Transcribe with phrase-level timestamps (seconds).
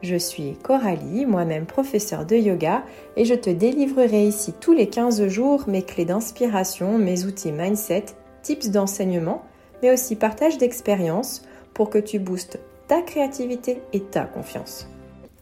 [0.00, 2.84] Je suis Coralie, moi-même professeure de yoga,
[3.16, 8.04] et je te délivrerai ici tous les 15 jours mes clés d'inspiration, mes outils mindset,
[8.42, 9.42] tips d'enseignement,
[9.82, 11.42] mais aussi partage d'expériences
[11.74, 14.88] pour que tu boostes ta créativité et ta confiance.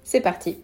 [0.05, 0.59] C'est parti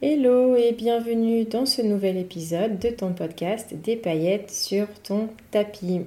[0.00, 6.00] Hello et bienvenue dans ce nouvel épisode de ton podcast Des paillettes sur ton tapis.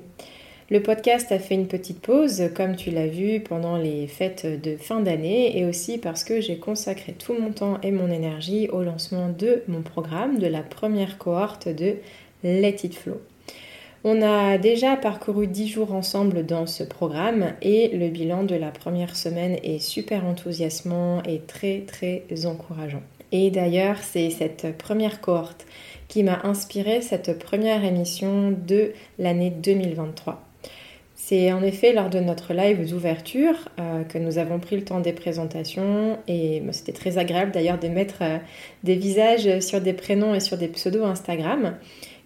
[0.72, 4.78] Le podcast a fait une petite pause, comme tu l'as vu, pendant les fêtes de
[4.78, 8.82] fin d'année et aussi parce que j'ai consacré tout mon temps et mon énergie au
[8.82, 11.98] lancement de mon programme, de la première cohorte de
[12.44, 13.22] Let It Flow.
[14.04, 18.72] On a déjà parcouru 10 jours ensemble dans ce programme et le bilan de la
[18.72, 23.04] première semaine est super enthousiasmant et très très encourageant.
[23.32, 25.68] Et d'ailleurs, c'est cette première cohorte
[26.08, 30.45] qui m'a inspiré cette première émission de l'année 2023.
[31.28, 35.00] C'est en effet lors de notre live d'ouverture euh, que nous avons pris le temps
[35.00, 38.38] des présentations et c'était très agréable d'ailleurs de mettre euh,
[38.84, 41.78] des visages sur des prénoms et sur des pseudos Instagram.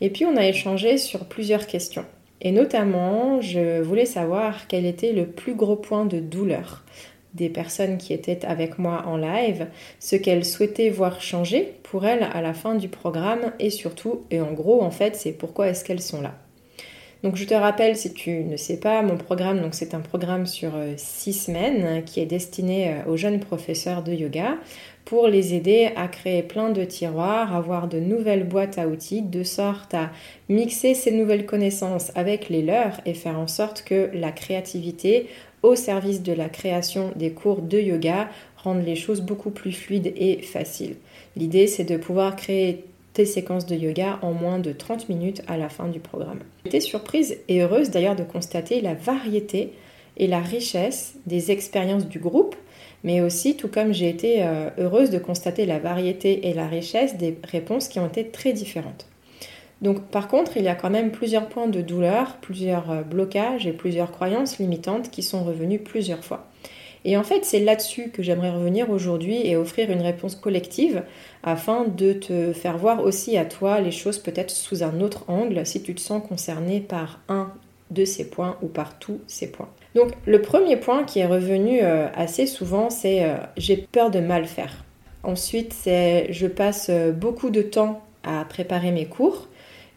[0.02, 2.03] Et puis on a échangé sur plusieurs questions.
[2.42, 6.83] Et notamment, je voulais savoir quel était le plus gros point de douleur
[7.33, 9.67] des personnes qui étaient avec moi en live,
[10.02, 14.42] ce qu'elles souhaitaient voir changer pour elles à la fin du programme et surtout, et
[14.42, 16.36] en gros en fait, c'est pourquoi est-ce qu'elles sont là.
[17.22, 20.75] Donc je te rappelle, si tu ne sais pas, mon programme, c'est un programme sur
[20.75, 24.56] euh, six semaines qui est destiné euh, aux jeunes professeurs de yoga
[25.03, 29.44] pour les aider à créer plein de tiroirs, avoir de nouvelles boîtes à outils, de
[29.44, 30.11] sorte à
[30.48, 35.28] mixer ces nouvelles connaissances avec les leurs et faire en sorte que la créativité
[35.61, 40.14] au service de la création des cours de yoga rende les choses beaucoup plus fluides
[40.15, 40.95] et faciles.
[41.36, 42.86] L'idée, c'est de pouvoir créer
[43.25, 46.39] séquences de yoga en moins de 30 minutes à la fin du programme.
[46.64, 49.73] J'étais surprise et heureuse d'ailleurs de constater la variété
[50.17, 52.55] et la richesse des expériences du groupe,
[53.03, 57.17] mais aussi tout comme j'ai été euh, heureuse de constater la variété et la richesse
[57.17, 59.08] des réponses qui ont été très différentes.
[59.81, 63.65] Donc par contre, il y a quand même plusieurs points de douleur, plusieurs euh, blocages
[63.65, 66.48] et plusieurs croyances limitantes qui sont revenus plusieurs fois.
[67.05, 71.04] Et en fait, c'est là-dessus que j'aimerais revenir aujourd'hui et offrir une réponse collective
[71.43, 75.65] afin de te faire voir aussi à toi les choses peut-être sous un autre angle
[75.65, 77.54] si tu te sens concerné par un
[77.92, 79.70] de ces points ou par tous ces points.
[79.95, 84.20] Donc le premier point qui est revenu euh, assez souvent, c'est euh, j'ai peur de
[84.20, 84.83] mal faire.
[85.23, 89.48] Ensuite, c'est je passe euh, beaucoup de temps à préparer mes cours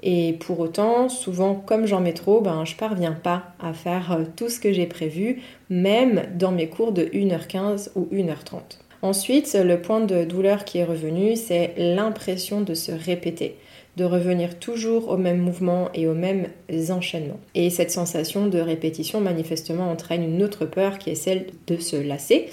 [0.03, 4.25] et pour autant, souvent, comme j'en mets trop, ben, je parviens pas à faire euh,
[4.37, 5.41] tout ce que j'ai prévu,
[5.71, 8.79] même dans mes cours de 1h15 ou 1h30.
[9.03, 13.57] Ensuite, le point de douleur qui est revenu, c'est l'impression de se répéter,
[13.97, 16.47] de revenir toujours au même mouvement et aux mêmes
[16.91, 17.41] enchaînements.
[17.55, 21.97] Et cette sensation de répétition, manifestement, entraîne une autre peur qui est celle de se
[21.97, 22.49] lasser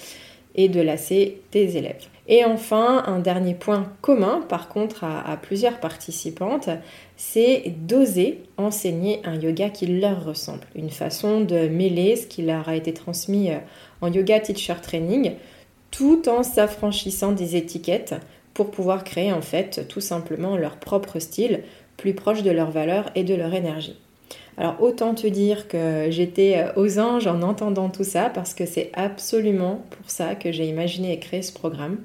[0.56, 2.08] et de lasser tes élèves.
[2.32, 6.70] Et enfin, un dernier point commun, par contre, à, plusieurs participantes,
[7.18, 10.68] c'est d'oser enseigner un yoga qui leur ressemble.
[10.76, 13.58] Une façon de mêler ce qui leur a été transmis euh,
[14.02, 15.34] en yoga teacher training,
[15.90, 18.14] tout en s'affranchissant des étiquettes
[18.54, 21.64] pour pouvoir créer en fait tout simplement leur propre style,
[21.98, 23.98] plus proche de leurs valeurs et de leur énergie.
[24.60, 28.66] Alors autant te dire que j'étais euh, aux anges en entendant tout ça parce que
[28.66, 31.98] c'est absolument pour ça que j'ai imaginé et créé ce programme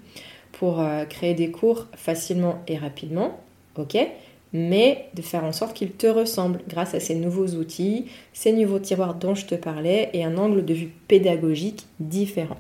[0.53, 3.41] pour euh, créer des cours facilement et rapidement,
[3.77, 3.99] ok
[4.57, 8.79] mais de faire en sorte qu'ils te ressemblent grâce à ces nouveaux outils, ces nouveaux
[8.79, 12.57] tiroirs dont je te parlais et un angle de vue pédagogique différent.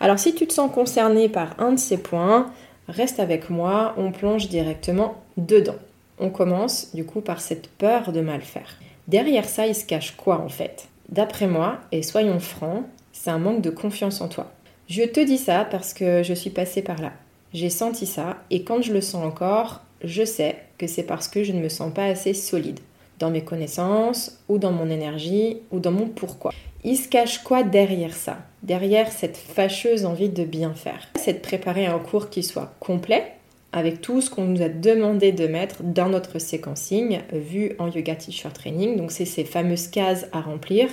[0.00, 2.50] Alors si tu te sens concerné par un de ces points,
[2.88, 5.76] reste avec moi, on plonge directement dedans.
[6.18, 8.78] On commence du coup par cette peur de mal faire.
[9.08, 10.88] Derrière ça, il se cache quoi en fait?
[11.10, 14.52] D'après moi, et soyons francs, c'est un manque de confiance en toi.
[14.88, 17.12] Je te dis ça parce que je suis passée par là.
[17.52, 21.44] J'ai senti ça et quand je le sens encore, je sais que c'est parce que
[21.44, 22.80] je ne me sens pas assez solide
[23.18, 26.52] dans mes connaissances ou dans mon énergie ou dans mon pourquoi.
[26.82, 28.38] Il se cache quoi derrière ça?
[28.62, 31.08] Derrière cette fâcheuse envie de bien faire?
[31.16, 33.32] C'est de préparer un cours qui soit complet,
[33.74, 38.14] avec tout ce qu'on nous a demandé de mettre dans notre séquencing vu en Yoga
[38.14, 38.96] Teacher Training.
[38.96, 40.88] Donc c'est ces fameuses cases à remplir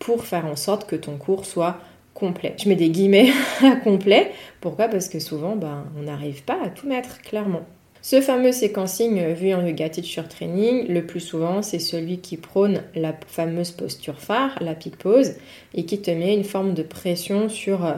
[0.00, 1.78] pour faire en sorte que ton cours soit
[2.14, 2.56] complet.
[2.58, 3.30] Je mets des guillemets
[3.62, 4.32] à complet.
[4.60, 4.88] Pourquoi?
[4.88, 7.64] Parce que souvent, ben, on n'arrive pas à tout mettre clairement.
[8.02, 12.82] Ce fameux séquencing vu en Yoga Teacher Training, le plus souvent, c'est celui qui prône
[12.94, 15.34] la fameuse posture phare, la peak pose,
[15.74, 17.94] et qui te met une forme de pression sur euh,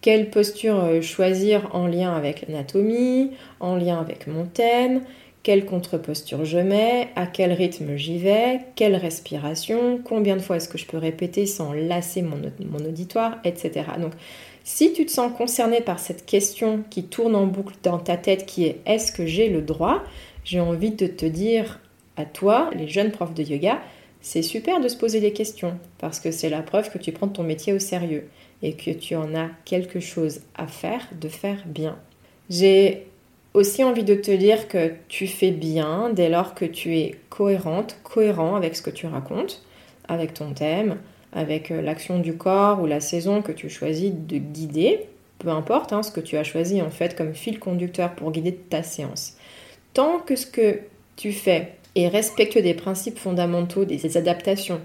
[0.00, 5.02] quelle posture euh, choisir en lien avec l'anatomie, en lien avec mon thème,
[5.42, 10.68] quelle contre-posture je mets, à quel rythme j'y vais, quelle respiration, combien de fois est-ce
[10.68, 13.86] que je peux répéter sans lasser mon, mon auditoire, etc.
[13.98, 14.12] Donc
[14.64, 18.44] si tu te sens concerné par cette question qui tourne en boucle dans ta tête
[18.46, 20.02] qui est est-ce que j'ai le droit?
[20.44, 21.80] J'ai envie de te dire
[22.16, 23.80] à toi, les jeunes profs de yoga,
[24.22, 27.28] c'est super de se poser des questions parce que c'est la preuve que tu prends
[27.28, 28.28] ton métier au sérieux
[28.62, 31.98] et que tu en as quelque chose à faire, de faire bien.
[32.50, 33.06] J'ai
[33.54, 37.98] aussi envie de te dire que tu fais bien dès lors que tu es cohérente,
[38.02, 39.62] cohérent avec ce que tu racontes,
[40.08, 40.98] avec ton thème,
[41.32, 45.06] avec euh, l'action du corps ou la saison que tu choisis de guider,
[45.38, 48.54] peu importe hein, ce que tu as choisi en fait comme fil conducteur pour guider
[48.54, 49.36] ta séance.
[49.94, 50.80] Tant que ce que
[51.16, 54.80] tu fais est respectueux des principes fondamentaux, des adaptations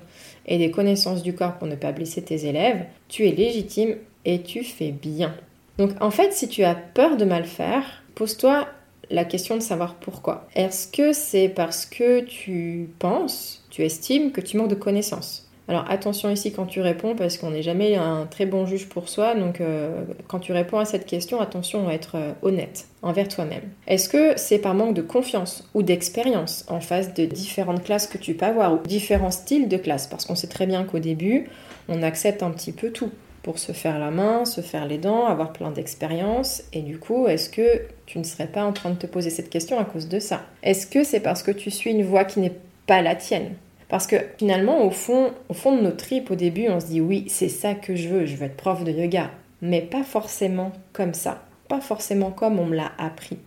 [0.45, 4.41] et des connaissances du corps pour ne pas blesser tes élèves, tu es légitime et
[4.41, 5.35] tu fais bien.
[5.77, 8.67] Donc en fait, si tu as peur de mal faire, pose-toi
[9.09, 10.47] la question de savoir pourquoi.
[10.55, 15.44] Est-ce que c'est parce que tu penses, tu estimes que tu manques de connaissances?
[15.67, 19.09] Alors attention ici quand tu réponds parce qu'on n'est jamais un très bon juge pour
[19.09, 19.33] soi.
[19.35, 23.63] Donc euh, quand tu réponds à cette question, attention à être euh, honnête envers toi-même.
[23.87, 28.17] Est-ce que c'est par manque de confiance ou d'expérience en face de différentes classes que
[28.17, 30.07] tu peux avoir ou différents styles de classes?
[30.07, 31.49] Parce qu'on sait très bien qu'au début,
[31.89, 33.09] on accepte un petit peu tout
[33.41, 36.63] pour se faire la main, se faire les dents, avoir plein d'expériences.
[36.73, 39.51] Et du coup, est-ce que tu ne serais pas en train de te poser cette
[39.51, 40.41] question à cause de ça?
[40.63, 42.55] Est-ce que c'est parce que tu suis une voie qui n'est
[42.87, 43.53] pas la tienne?
[43.89, 47.01] Parce que finalement, au fond, au fond de nos tripes, au début, on se dit
[47.01, 49.31] oui, c'est ça que je veux, je veux être prof de yoga.
[49.61, 51.43] Mais pas forcément comme ça.
[51.67, 53.37] Pas forcément comme on me l'a appris.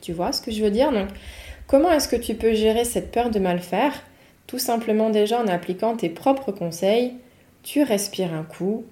[0.00, 0.92] Tu vois ce que je veux dire?
[0.92, 1.08] Donc,
[1.66, 4.02] comment est-ce que tu peux gérer cette peur de mal faire?
[4.46, 7.14] Tout simplement déjà en appliquant tes propres conseils.
[7.62, 8.84] Tu respires un coup,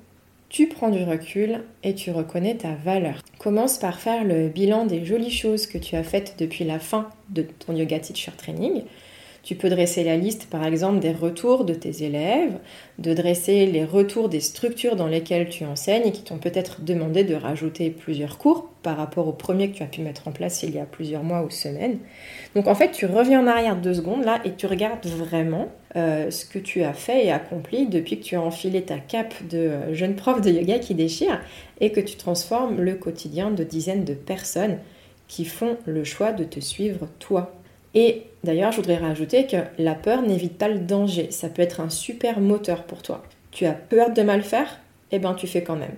[0.48, 3.22] tu prends du recul et tu reconnais ta valeur.
[3.38, 7.08] Commence par faire le bilan des jolies choses que tu as faites depuis la fin
[7.28, 8.82] de ton yoga teacher training.
[9.42, 12.58] Tu peux dresser la liste, par exemple, des retours de tes élèves,
[12.98, 17.24] de dresser les retours des structures dans lesquelles tu enseignes et qui t'ont peut-être demandé
[17.24, 20.62] de rajouter plusieurs cours par rapport au premier que tu as pu mettre en place
[20.62, 21.98] il y a plusieurs mois ou semaines.
[22.54, 26.30] Donc en fait, tu reviens en arrière deux secondes là et tu regardes vraiment euh,
[26.30, 29.58] ce que tu as fait et accompli depuis que tu as enfilé ta cape de
[29.58, 31.40] euh, jeune prof de yoga qui déchire
[31.80, 34.78] et que tu transformes le quotidien de dizaines de personnes
[35.28, 37.52] qui font le choix de te suivre toi.
[37.94, 41.30] Et d'ailleurs, je voudrais rajouter que la peur n'évite pas le danger.
[41.30, 43.22] Ça peut être un super moteur pour toi.
[43.50, 44.78] Tu as peur de mal faire?
[45.10, 45.96] Eh bien, tu fais quand même.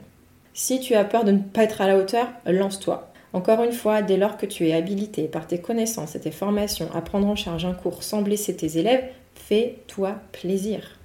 [0.55, 3.13] Si tu as peur de ne pas être à la hauteur, lance-toi.
[3.33, 6.91] Encore une fois, dès lors que tu es habilité par tes connaissances et tes formations
[6.95, 9.05] à prendre en charge un cours sans blesser tes élèves,
[9.35, 10.99] fais-toi plaisir.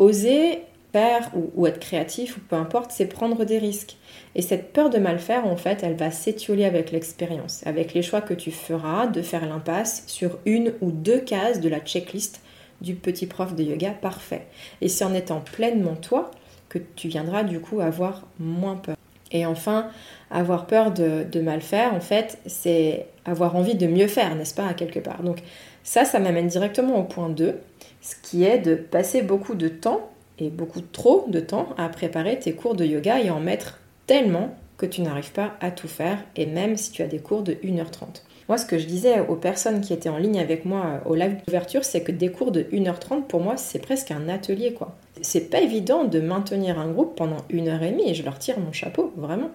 [0.00, 0.62] Oser
[0.92, 3.96] faire ou, être créatif ou peu importe, c'est prendre des risques.
[4.36, 8.02] Et cette peur de mal faire, en fait, elle va s'étioler avec l'expérience, avec les
[8.02, 12.40] choix que tu feras de faire l'impasse sur une ou deux cases de la checklist
[12.80, 14.46] du petit prof de yoga parfait.
[14.80, 16.30] Et c'est en étant pleinement toi
[16.68, 18.96] que tu viendras du coup avoir moins peur.
[19.30, 19.88] Et enfin,
[20.30, 24.54] avoir peur de, de mal faire, en fait, c'est avoir envie de mieux faire, n'est-ce
[24.54, 25.22] pas, à quelque part.
[25.22, 25.38] Donc
[25.82, 27.58] ça, ça m'amène directement au point 2,
[28.00, 32.38] ce qui est de passer beaucoup de temps et beaucoup trop de temps à préparer
[32.38, 36.18] tes cours de yoga et en mettre tellement que tu n'arrives pas à tout faire,
[36.36, 38.22] et même si tu as des cours de 1h30.
[38.48, 41.14] Moi, ce que je disais aux personnes qui étaient en ligne avec moi euh, au
[41.14, 44.96] live d'ouverture, c'est que des cours de 1h30, pour moi, c'est presque un atelier, quoi.
[45.22, 48.38] C'est pas évident de maintenir un groupe pendant une heure et demie, et je leur
[48.38, 49.50] tire mon chapeau, vraiment.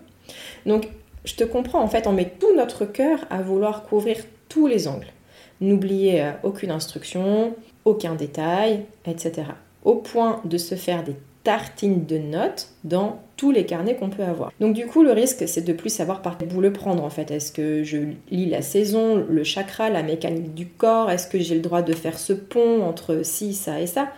[0.66, 0.90] Donc,
[1.26, 4.88] je te comprends, en fait, on met tout notre cœur à vouloir couvrir tous les
[4.88, 5.12] angles.
[5.62, 9.44] N'oubliez euh, aucune instruction, aucun détail, etc
[9.84, 14.24] au point de se faire des tartines de notes dans tous les carnets qu'on peut
[14.24, 14.52] avoir.
[14.60, 17.10] Donc du coup, le risque, c'est de plus savoir par quel bout le prendre en
[17.10, 17.32] fait.
[17.32, 17.98] Est-ce que je
[18.30, 21.10] lis la saison, le chakra, la mécanique du corps?
[21.10, 24.10] Est-ce que j'ai le droit de faire ce pont entre ci, ça et ça?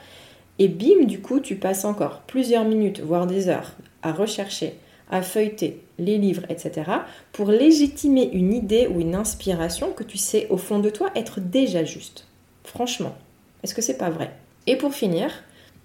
[0.60, 4.74] Et bim, du coup, tu passes encore plusieurs minutes, voire des heures, à rechercher,
[5.10, 6.90] à feuilleter les livres, etc.,
[7.32, 11.40] pour légitimer une idée ou une inspiration que tu sais au fond de toi être
[11.40, 12.28] déjà juste.
[12.64, 13.16] Franchement,
[13.64, 14.32] est-ce que c'est pas vrai?
[14.68, 15.32] Et pour finir,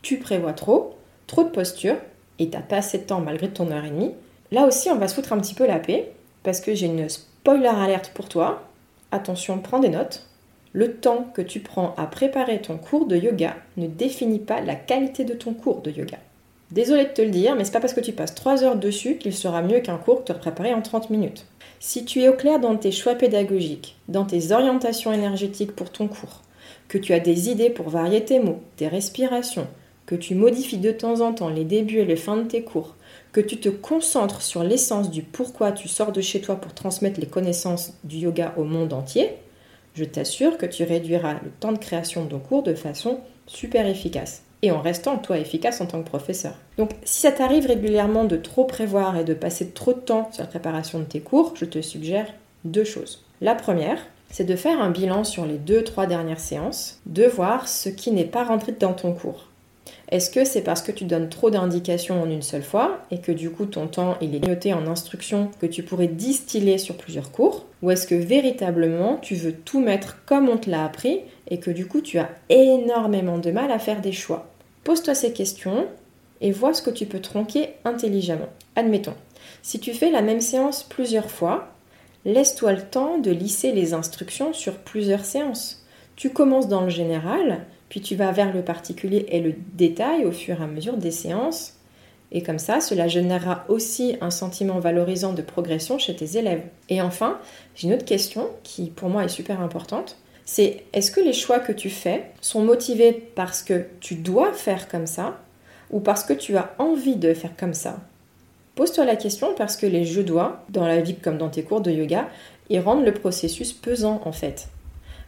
[0.02, 0.95] tu prévois trop,
[1.26, 1.96] trop de posture,
[2.38, 4.12] et t'as pas assez de temps malgré ton heure et demie,
[4.52, 7.08] là aussi on va se foutre un petit peu la paix, parce que j'ai une
[7.08, 8.62] spoiler alerte pour toi.
[9.10, 10.26] Attention, prends des notes.
[10.72, 14.74] Le temps que tu prends à préparer ton cours de yoga ne définit pas la
[14.74, 16.18] qualité de ton cours de yoga.
[16.70, 19.16] Désolé de te le dire, mais c'est pas parce que tu passes 3 heures dessus
[19.16, 21.46] qu'il sera mieux qu'un cours que tu as préparé en 30 minutes.
[21.78, 26.08] Si tu es au clair dans tes choix pédagogiques, dans tes orientations énergétiques pour ton
[26.08, 26.42] cours,
[26.88, 29.68] que tu as des idées pour varier tes mots, tes respirations,
[30.06, 32.94] que tu modifies de temps en temps les débuts et les fins de tes cours,
[33.32, 37.20] que tu te concentres sur l'essence du pourquoi tu sors de chez toi pour transmettre
[37.20, 39.30] les connaissances du yoga au monde entier,
[39.94, 43.86] je t'assure que tu réduiras le temps de création de ton cours de façon super
[43.86, 46.54] efficace et en restant toi efficace en tant que professeur.
[46.78, 50.42] Donc si ça t'arrive régulièrement de trop prévoir et de passer trop de temps sur
[50.42, 52.26] la préparation de tes cours, je te suggère
[52.64, 53.24] deux choses.
[53.40, 53.98] La première,
[54.30, 58.10] c'est de faire un bilan sur les deux, trois dernières séances, de voir ce qui
[58.10, 59.48] n'est pas rentré dans ton cours.
[60.08, 63.32] Est-ce que c'est parce que tu donnes trop d'indications en une seule fois et que
[63.32, 67.32] du coup ton temps il est noté en instructions que tu pourrais distiller sur plusieurs
[67.32, 67.66] cours?
[67.82, 71.70] Ou est-ce que véritablement tu veux tout mettre comme on te l'a appris et que
[71.70, 74.48] du coup tu as énormément de mal à faire des choix?
[74.84, 75.86] Pose-toi ces questions
[76.40, 78.48] et vois ce que tu peux tronquer intelligemment.
[78.76, 79.14] Admettons,
[79.62, 81.68] si tu fais la même séance plusieurs fois,
[82.24, 85.84] laisse-toi le temps de lisser les instructions sur plusieurs séances.
[86.14, 90.32] Tu commences dans le général, puis tu vas vers le particulier et le détail au
[90.32, 91.74] fur et à mesure des séances.
[92.32, 96.62] Et comme ça, cela générera aussi un sentiment valorisant de progression chez tes élèves.
[96.88, 97.38] Et enfin,
[97.74, 100.16] j'ai une autre question qui pour moi est super importante.
[100.44, 104.88] C'est est-ce que les choix que tu fais sont motivés parce que tu dois faire
[104.88, 105.40] comme ça
[105.90, 108.00] ou parce que tu as envie de faire comme ça?
[108.74, 111.80] Pose-toi la question parce que les je dois, dans la vie comme dans tes cours
[111.80, 112.28] de yoga,
[112.68, 114.68] ils rendent le processus pesant en fait.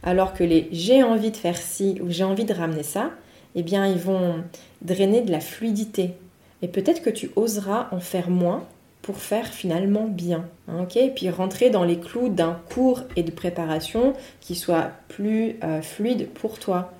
[0.03, 3.11] Alors que les j'ai envie de faire ci ou j'ai envie de ramener ça,
[3.55, 4.43] eh bien ils vont
[4.81, 6.13] drainer de la fluidité.
[6.61, 8.65] Et peut-être que tu oseras en faire moins
[9.01, 10.45] pour faire finalement bien.
[10.67, 10.97] Hein, ok?
[10.97, 15.81] Et puis rentrer dans les clous d'un cours et de préparation qui soit plus euh,
[15.81, 16.93] fluide pour toi.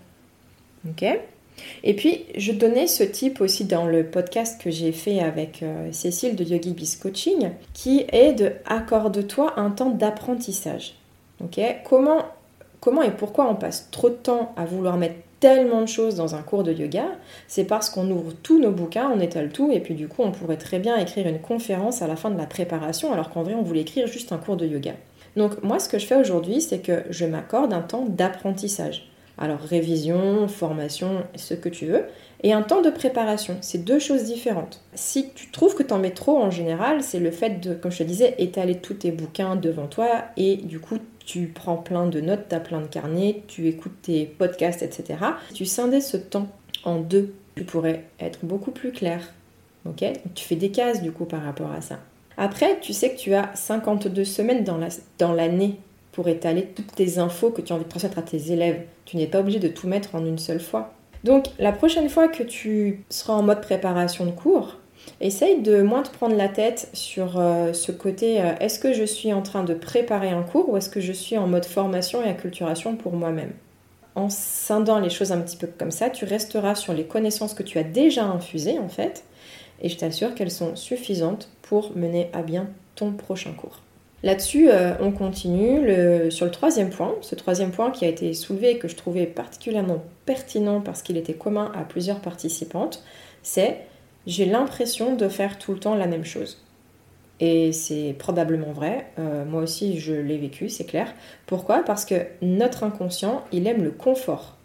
[0.90, 1.06] Ok?
[1.84, 5.92] Et puis, je donnais ce type aussi dans le podcast que j'ai fait avec euh,
[5.92, 10.96] Cécile de Yogi Biz Coaching, qui est de accorde-toi un temps d'apprentissage.
[11.44, 11.60] Ok?
[11.84, 12.26] Comment
[12.80, 16.36] comment et pourquoi on passe trop de temps à vouloir mettre tellement de choses dans
[16.36, 17.06] un cours de yoga,
[17.48, 20.32] c'est parce qu'on ouvre tous nos bouquins, on étale tout, et puis du coup on
[20.32, 23.54] pourrait très bien écrire une conférence à la fin de la préparation, alors qu'en vrai
[23.54, 24.94] on voulait écrire juste un cours de yoga.
[25.36, 29.10] Donc moi ce que je fais aujourd'hui, c'est que je m'accorde un temps d'apprentissage.
[29.38, 32.04] Alors révision, formation, ce que tu veux,
[32.44, 33.56] et un temps de préparation.
[33.62, 34.82] C'est deux choses différentes.
[34.94, 37.92] Si tu trouves que tu en mets trop en général, c'est le fait de, comme
[37.92, 40.98] je te disais, étaler tous tes bouquins devant toi et du coup
[41.30, 45.20] tu prends plein de notes, tu as plein de carnets, tu écoutes tes podcasts, etc.
[45.50, 46.48] Si tu scindais ce temps
[46.84, 49.22] en deux, tu pourrais être beaucoup plus clair.
[49.86, 50.04] Ok?
[50.34, 52.00] Tu fais des cases du coup par rapport à ça.
[52.36, 55.78] Après, tu sais que tu as 52 semaines dans l'année
[56.14, 58.82] pour étaler toutes tes infos que tu as envie de transmettre à tes élèves.
[59.06, 60.96] Tu n'es pas obligé de tout mettre en une seule fois.
[61.24, 64.79] Donc la prochaine fois que tu seras en mode préparation de cours,
[65.22, 69.04] essaye de moins te prendre la tête sur euh, ce côté euh, est-ce que je
[69.04, 72.24] suis en train de préparer un cours ou est-ce que je suis en mode formation
[72.24, 73.52] et acculturation pour moi-même?
[74.16, 77.64] En scindant les choses un petit peu comme ça, tu resteras sur les connaissances que
[77.64, 79.24] tu as déjà infusées en fait,
[79.82, 83.80] et je t'assure qu'elles sont suffisantes pour mener à bien ton prochain cours.
[84.24, 85.88] Là-dessus, euh, on continue
[86.30, 87.16] sur le troisième point.
[87.22, 91.16] Ce troisième point qui a été soulevé et que je trouvais particulièrement pertinent parce qu'il
[91.16, 93.02] était commun à plusieurs participantes,
[93.44, 93.78] c'est
[94.28, 96.64] j'ai l'impression de faire tout le temps la même chose.
[97.40, 99.08] Et c'est probablement vrai.
[99.18, 101.14] Euh, moi aussi, je l'ai vécu, c'est clair.
[101.46, 101.84] Pourquoi?
[101.84, 104.58] Parce que notre inconscient, il aime le confort.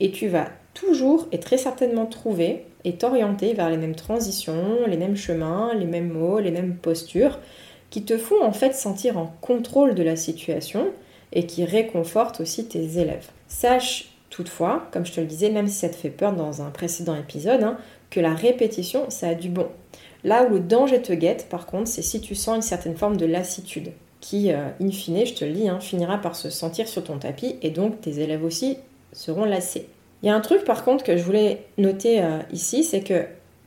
[0.00, 4.96] Et tu vas toujours et très certainement trouver et t'orienter vers les mêmes transitions, les
[4.96, 7.38] mêmes chemins, les mêmes mots, les mêmes postures
[7.90, 10.88] qui te font en fait sentir en contrôle de la situation
[11.32, 13.28] et qui réconfortent aussi tes élèves.
[13.48, 16.70] Sache toutefois, comme je te le disais, même si ça te fait peur dans un
[16.70, 17.76] précédent épisode, hein,
[18.10, 19.68] que la répétition, ça a du bon.
[20.24, 23.16] Là où le danger te guette, par contre, c'est si tu sens une certaine forme
[23.16, 26.88] de lassitude, qui, euh, in fine, je te le dis, hein, finira par se sentir
[26.88, 28.76] sur ton tapis, et donc tes élèves aussi
[29.12, 29.86] seront lassés.
[30.22, 33.24] Il y a un truc, par contre, que je voulais noter euh, ici, c'est que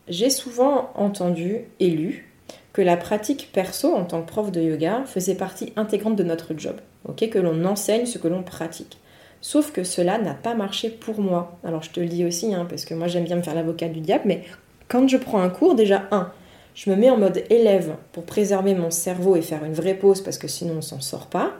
[0.08, 2.30] j'ai souvent entendu et lu
[2.74, 6.54] que la pratique perso en tant que prof de yoga faisait partie intégrante de notre
[6.58, 6.76] job,
[7.08, 8.98] ok que l'on enseigne ce que l'on pratique.
[9.44, 11.60] Sauf que cela n'a pas marché pour moi.
[11.66, 13.90] Alors je te le dis aussi, hein, parce que moi j'aime bien me faire l'avocat
[13.90, 14.44] du diable, mais
[14.88, 16.32] quand je prends un cours, déjà, un,
[16.76, 20.22] je me mets en mode élève pour préserver mon cerveau et faire une vraie pause
[20.22, 21.52] parce que sinon on s'en sort pas.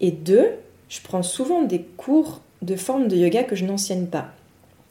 [0.00, 0.48] Et deux,
[0.88, 4.28] je prends souvent des cours de forme de yoga que je n'enseigne pas.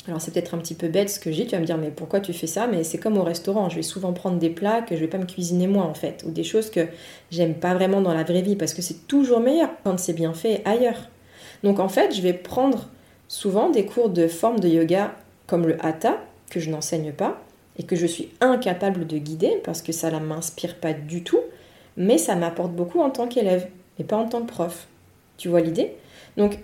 [0.08, 1.90] Alors c'est peut-être un petit peu bête ce que j'ai, tu vas me dire mais
[1.90, 2.68] pourquoi tu fais ça?
[2.68, 5.18] Mais c'est comme au restaurant, je vais souvent prendre des plats que je vais pas
[5.18, 6.86] me cuisiner moi en fait, ou des choses que
[7.32, 10.34] j'aime pas vraiment dans la vraie vie parce que c'est toujours meilleur quand c'est bien
[10.34, 11.10] fait ailleurs.
[11.64, 12.88] Donc en fait, je vais prendre
[13.28, 15.16] souvent des cours de forme de yoga
[15.48, 16.18] comme le hatha
[16.50, 17.42] que je n'enseigne pas
[17.78, 21.40] et que je suis incapable de guider parce que ça ne m'inspire pas du tout,
[21.98, 23.68] mais ça m'apporte beaucoup en tant qu'élève
[24.00, 24.88] et pas en tant que prof.
[25.38, 25.94] Tu vois l'idée?
[26.38, 26.60] Donc,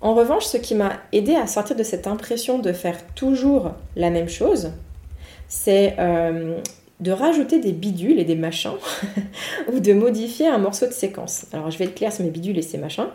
[0.00, 4.10] en revanche, ce qui m'a aidé à sortir de cette impression de faire toujours la
[4.10, 4.72] même chose,
[5.48, 6.58] c'est euh,
[7.00, 8.76] de rajouter des bidules et des machins
[9.72, 11.46] ou de modifier un morceau de séquence.
[11.52, 13.08] Alors, je vais être clair sur mes bidules et ces machins.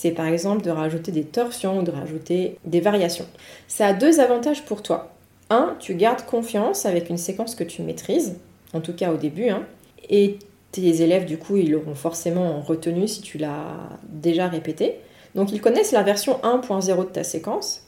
[0.00, 3.26] C'est par exemple de rajouter des torsions ou de rajouter des variations.
[3.68, 5.12] Ça a deux avantages pour toi.
[5.50, 8.38] Un, tu gardes confiance avec une séquence que tu maîtrises,
[8.72, 9.62] en tout cas au début, hein,
[10.08, 10.38] et
[10.72, 13.76] tes élèves, du coup, ils l'auront forcément retenu si tu l'as
[14.08, 14.94] déjà répété.
[15.34, 17.82] Donc, ils connaissent la version 1.0 de ta séquence,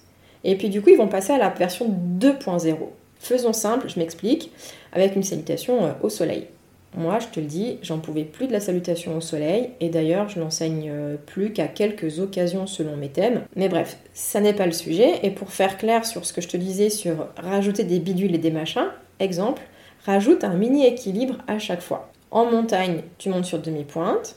[0.45, 2.77] et puis du coup, ils vont passer à la version 2.0.
[3.21, 4.53] Faisons simple, je m'explique,
[4.93, 6.47] avec une salutation euh, au soleil.
[6.95, 10.29] Moi, je te le dis, j'en pouvais plus de la salutation au soleil, et d'ailleurs,
[10.29, 13.43] je n'enseigne euh, plus qu'à quelques occasions selon mes thèmes.
[13.57, 16.49] Mais bref, ça n'est pas le sujet, et pour faire clair sur ce que je
[16.49, 19.63] te disais sur rajouter des bidules et des machins, exemple,
[20.05, 22.11] rajoute un mini équilibre à chaque fois.
[22.31, 24.37] En montagne, tu montes sur demi-pointe,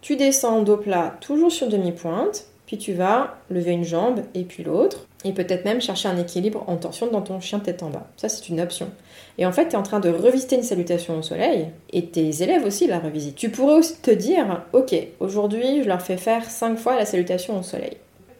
[0.00, 4.42] tu descends en dos plat, toujours sur demi-pointe, puis tu vas lever une jambe et
[4.42, 7.90] puis l'autre, et peut-être même chercher un équilibre en torsion dans ton chien tête en
[7.90, 8.06] bas.
[8.16, 8.88] Ça, c'est une option.
[9.38, 12.42] Et en fait, tu es en train de revisiter une salutation au soleil, et tes
[12.42, 13.36] élèves aussi la revisitent.
[13.36, 17.58] Tu pourrais aussi te dire, ok, aujourd'hui, je leur fais faire 5 fois la salutation
[17.58, 17.96] au soleil.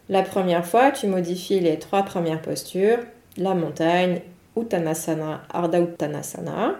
[0.07, 2.99] La première fois, tu modifies les trois premières postures,
[3.37, 4.21] la montagne,
[4.55, 6.75] Uttanasana, Ardha Uttanasana.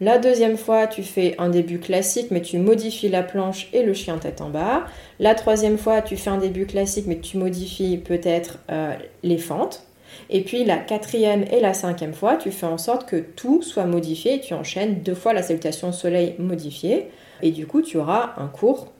[0.00, 3.94] La deuxième fois, tu fais un début classique, mais tu modifies la planche et le
[3.94, 4.84] chien tête en bas.
[5.18, 9.82] La troisième fois, tu fais un début classique, mais tu modifies peut-être euh, les fentes.
[10.30, 13.86] Et puis la quatrième et la cinquième fois, tu fais en sorte que tout soit
[13.86, 17.08] modifié et tu enchaînes deux fois la salutation au soleil modifiée.
[17.42, 18.92] Et du coup, tu auras un cours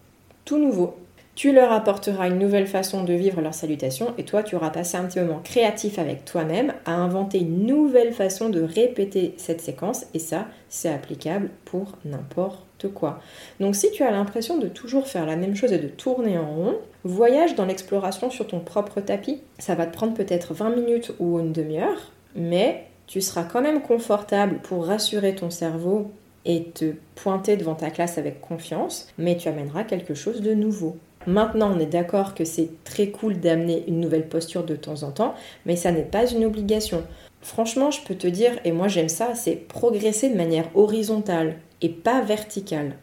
[0.44, 0.96] tout nouveau.
[1.38, 4.96] Tu leur apporteras une nouvelle façon de vivre leur salutation et toi, tu auras passé
[4.96, 10.06] un petit moment créatif avec toi-même à inventer une nouvelle façon de répéter cette séquence
[10.14, 13.20] et ça, c'est applicable pour n'importe quoi.
[13.60, 16.50] Donc si tu as l'impression de toujours faire la même chose et de tourner en
[16.52, 19.40] rond, voyage dans l'exploration sur ton propre tapis.
[19.60, 23.82] Ça va te prendre peut-être 20 minutes ou une demi-heure, mais tu seras quand même
[23.82, 26.10] confortable pour rassurer ton cerveau
[26.44, 30.96] et te pointer devant ta classe avec confiance, mais tu amèneras quelque chose de nouveau.
[31.28, 35.10] Maintenant, on est d'accord que c'est très cool d'amener une nouvelle posture de temps en
[35.10, 35.34] temps,
[35.66, 37.04] mais ça n'est pas une obligation.
[37.42, 41.90] Franchement, je peux te dire, et moi j'aime ça, c'est progresser de manière horizontale et
[41.90, 42.94] pas verticale.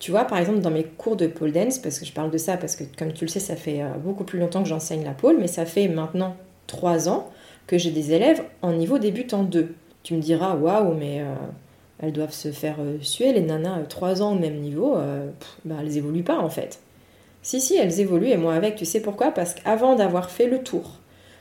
[0.00, 2.38] Tu vois, par exemple, dans mes cours de pole dance, parce que je parle de
[2.38, 5.04] ça, parce que comme tu le sais, ça fait euh, beaucoup plus longtemps que j'enseigne
[5.04, 6.34] la pole, mais ça fait maintenant
[6.66, 7.30] trois ans
[7.68, 9.72] que j'ai des élèves en niveau débutant 2.
[10.02, 11.34] Tu me diras, waouh, mais euh,
[12.00, 14.96] elles doivent se faire euh, suer, les nanas, trois ans au même niveau,
[15.64, 16.80] bah, elles évoluent pas en fait.
[17.42, 19.30] Si, si, elles évoluent et moi avec, tu sais pourquoi?
[19.30, 20.98] Parce qu'avant d'avoir fait le tour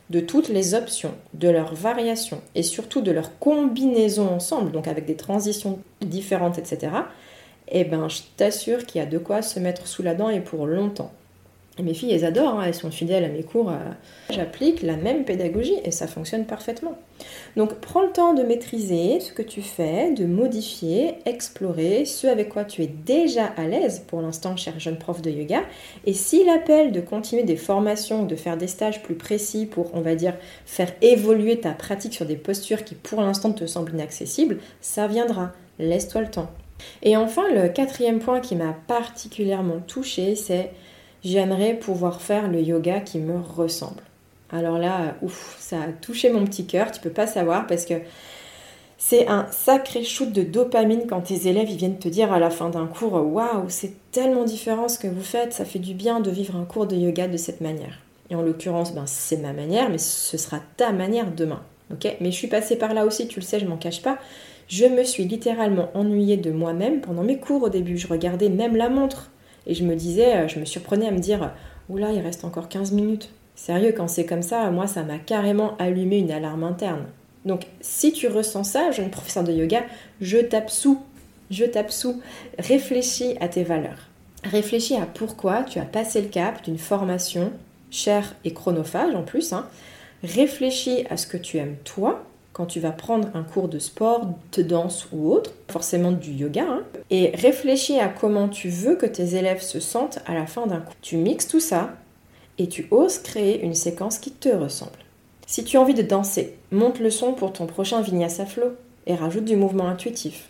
[0.10, 5.06] de toutes les options, de leurs variations et surtout de leurs combinaisons ensemble, donc avec
[5.06, 6.92] des transitions différentes, etc.,
[7.68, 10.40] eh ben, je t'assure qu'il y a de quoi se mettre sous la dent et
[10.40, 11.12] pour longtemps
[11.84, 13.70] mes filles, elles adorent, hein, elles sont fidèles à mes cours.
[13.70, 13.78] Euh,
[14.30, 16.96] j'applique la même pédagogie et ça fonctionne parfaitement.
[17.56, 22.50] Donc prends le temps de maîtriser ce que tu fais, de modifier, explorer ce avec
[22.50, 25.64] quoi tu es déjà à l'aise pour l'instant, cher jeune prof de yoga.
[26.06, 30.02] Et s'il appelle de continuer des formations, de faire des stages plus précis pour, on
[30.02, 34.60] va dire, faire évoluer ta pratique sur des postures qui pour l'instant te semblent inaccessibles,
[34.82, 35.52] ça viendra.
[35.80, 36.50] Laisse-toi le temps.
[37.04, 40.72] Et enfin, le quatrième point qui m'a particulièrement touchée, c'est
[41.24, 44.04] j'aimerais pouvoir faire le yoga qui me ressemble.
[44.52, 47.96] Alors là, ouf, ça a touché mon petit cœur, tu peux pas savoir parce que
[48.98, 52.70] c'est un sacré shoot de dopamine quand tes élèves viennent te dire à la fin
[52.70, 56.30] d'un cours Waouh, c'est tellement différent ce que vous faites, ça fait du bien de
[56.30, 58.00] vivre un cours de yoga de cette manière.
[58.30, 61.62] Et en l'occurrence, ben, c'est ma manière, mais ce sera ta manière demain.
[61.92, 62.18] ok?
[62.20, 64.18] Mais je suis passée par là aussi, tu le sais, je m'en cache pas.
[64.68, 67.98] Je me suis littéralement ennuyée de moi-même pendant mes cours au début.
[67.98, 69.32] Je regardais même la montre.
[69.70, 71.52] Et je me disais, euh, je me surprenais à me dire,
[71.90, 73.30] oula, il reste encore 15 minutes.
[73.56, 77.06] Sérieux, quand c'est comme ça, moi, ça m'a carrément allumé une alarme interne.
[77.46, 79.84] Donc, si tu ressens ça, jeune professeur de yoga,
[80.22, 81.00] je tape sous.
[81.52, 82.20] Je tape sous.
[82.58, 84.08] Réfléchis à tes valeurs.
[84.44, 87.52] Réfléchis à pourquoi tu as passé le cap d'une formation
[87.92, 89.54] chère et chronophage en plus.
[89.54, 89.68] Hein.
[90.24, 92.26] Réfléchis à ce que tu aimes toi,
[92.60, 96.66] quand tu vas prendre un cours de sport, de danse ou autre, forcément du yoga,
[96.68, 100.68] hein, et réfléchis à comment tu veux que tes élèves se sentent à la fin
[100.68, 100.94] d'un cours.
[101.02, 101.94] Tu mixes tout ça
[102.58, 104.92] et tu oses créer une séquence qui te ressemble.
[105.48, 108.74] Si tu as envie de danser, monte le son pour ton prochain vinyasa flow
[109.08, 110.50] et rajoute du mouvement intuitif.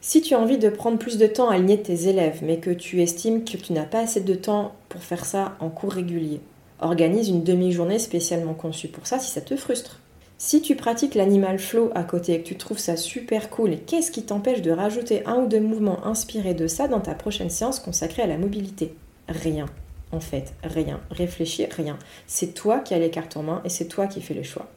[0.00, 2.70] Si tu as envie de prendre plus de temps à aligner tes élèves, mais que
[2.70, 6.38] tu estimes que tu n'as pas assez de temps pour faire ça en cours régulier,
[6.78, 9.98] organise une demi-journée spécialement conçue pour ça si ça te frustre.
[10.46, 14.10] Si tu pratiques l'animal flow à côté et que tu trouves ça super cool, qu'est-ce
[14.10, 17.80] qui t'empêche de rajouter un ou deux mouvements inspirés de ça dans ta prochaine séance
[17.80, 18.94] consacrée à la mobilité?
[19.26, 19.64] Rien,
[20.12, 21.00] en fait, rien.
[21.10, 21.98] Réfléchir, rien.
[22.26, 24.68] C'est toi qui as les cartes en main et c'est toi qui fais les choix.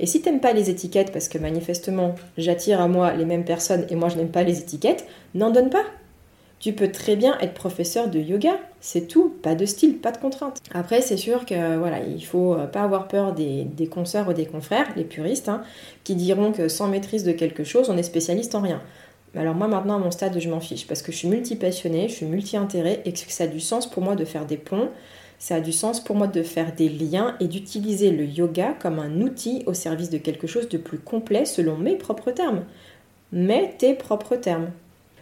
[0.00, 3.86] Et si t'aimes pas les étiquettes, parce que manifestement j'attire à moi les mêmes personnes
[3.90, 5.84] et moi je n'aime pas les étiquettes, n'en donne pas.
[6.60, 10.18] Tu peux très bien être professeur de yoga, c'est tout, pas de style, pas de
[10.18, 10.58] contraintes.
[10.72, 14.34] Après, c'est sûr que voilà, il faut euh, pas avoir peur des, des consoeurs ou
[14.34, 15.62] des confrères, les puristes, hein,
[16.04, 18.82] qui diront que sans maîtrise de quelque chose, on est spécialiste en rien.
[19.34, 22.14] Alors moi maintenant à mon stade, je m'en fiche parce que je suis multi-passionnée, je
[22.14, 24.90] suis multi-intérêt et que ça a du sens pour moi de faire des ponts,
[25.38, 28.98] ça a du sens pour moi de faire des liens et d'utiliser le yoga comme
[28.98, 32.64] un outil au service de quelque chose de plus complet selon mes propres termes.
[33.32, 34.70] Mais tes propres termes.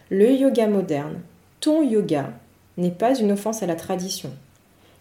[0.09, 1.19] Le yoga moderne,
[1.59, 2.31] ton yoga,
[2.77, 4.31] n'est pas une offense à la tradition.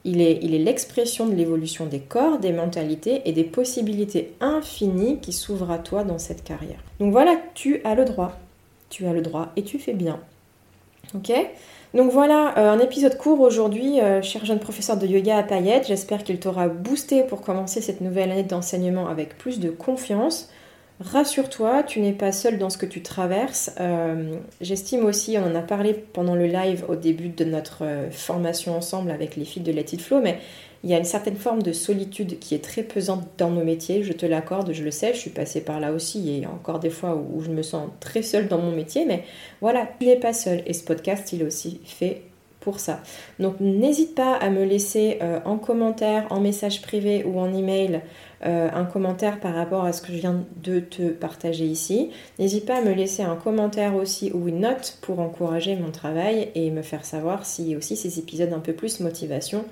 [0.04, 5.70] Il est l'expression de l'évolution des corps, des mentalités et des possibilités infinies qui s'ouvrent
[5.70, 6.78] à toi dans cette carrière.
[6.98, 8.38] Donc voilà, tu as le droit.
[8.90, 10.18] Tu as le droit et tu fais bien.
[11.14, 11.32] Ok?
[11.94, 15.88] Donc voilà, euh, un épisode court aujourd'hui, euh, cher jeune professeur de yoga à paillettes.
[15.88, 20.50] J'espère qu'il t'aura boosté pour commencer cette nouvelle année d'enseignement avec plus de confiance.
[21.00, 23.70] Rassure-toi, tu n'es pas seul dans ce que tu traverses.
[23.78, 28.76] Euh, j'estime aussi, on en a parlé pendant le live au début de notre formation
[28.76, 30.40] ensemble avec les filles de Let It Flow, mais
[30.84, 34.02] il y a une certaine forme de solitude qui est très pesante dans nos métiers,
[34.02, 36.44] je te l'accorde, je le sais, je suis passée par là aussi, et il y
[36.44, 39.24] a encore des fois où je me sens très seule dans mon métier, mais
[39.60, 42.22] voilà, tu n'es pas seule, et ce podcast, il est aussi fait
[42.60, 43.00] pour ça.
[43.38, 48.00] Donc n'hésite pas à me laisser euh, en commentaire, en message privé ou en email
[48.46, 52.10] euh, un commentaire par rapport à ce que je viens de te partager ici.
[52.38, 56.50] N'hésite pas à me laisser un commentaire aussi ou une note pour encourager mon travail
[56.54, 59.64] et me faire savoir si aussi ces épisodes un peu plus motivation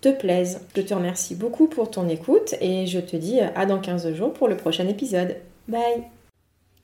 [0.00, 0.60] te plaisent.
[0.76, 4.32] Je te remercie beaucoup pour ton écoute et je te dis à dans 15 jours
[4.32, 5.36] pour le prochain épisode.
[5.66, 6.13] Bye